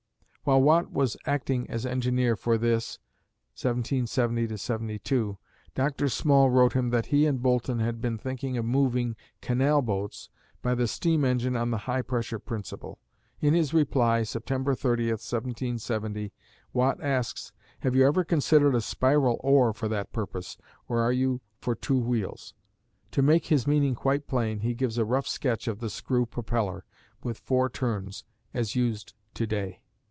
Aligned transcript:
While 0.43 0.63
Watt 0.63 0.91
was 0.91 1.15
acting 1.27 1.69
as 1.69 1.85
engineer 1.85 2.35
for 2.35 2.57
this 2.57 2.97
(1770 3.61 4.57
72), 4.57 5.37
Dr. 5.75 6.09
Small 6.09 6.49
wrote 6.49 6.73
him 6.73 6.89
that 6.89 7.05
he 7.05 7.27
and 7.27 7.43
Boulton 7.43 7.77
had 7.77 8.01
been 8.01 8.17
talking 8.17 8.57
of 8.57 8.65
moving 8.65 9.15
canal 9.41 9.83
boats 9.83 10.29
by 10.63 10.73
the 10.73 10.87
steam 10.87 11.23
engine 11.23 11.55
on 11.55 11.69
the 11.69 11.77
high 11.77 12.01
pressure 12.01 12.39
principle. 12.39 12.97
In 13.39 13.53
his 13.53 13.71
reply, 13.71 14.23
September 14.23 14.73
30, 14.73 15.11
1770, 15.11 16.33
Watt 16.73 16.99
asks, 17.03 17.53
"Have 17.81 17.95
you 17.95 18.03
ever 18.07 18.23
considered 18.23 18.73
a 18.73 18.81
spiral 18.81 19.37
oar 19.41 19.73
for 19.73 19.87
that 19.89 20.11
purpose, 20.11 20.57
or 20.89 21.01
are 21.01 21.13
you 21.13 21.39
for 21.59 21.75
two 21.75 21.99
wheels?" 21.99 22.55
To 23.11 23.21
make 23.21 23.45
his 23.45 23.67
meaning 23.67 23.93
quite 23.93 24.25
plain, 24.25 24.61
he 24.61 24.73
gives 24.73 24.97
a 24.97 25.05
rough 25.05 25.27
sketch 25.27 25.67
of 25.67 25.77
the 25.79 25.89
screw 25.89 26.25
propeller, 26.25 26.83
with 27.21 27.37
four 27.37 27.69
turns 27.69 28.23
as 28.55 28.75
used 28.75 29.13
to 29.35 29.45
day. 29.45 29.83